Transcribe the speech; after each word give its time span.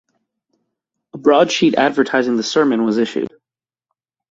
A 1.13 1.19
broadsheet 1.19 1.75
advertising 1.75 2.35
the 2.35 2.41
sermon 2.41 2.85
was 2.85 2.97
issued. 2.97 3.27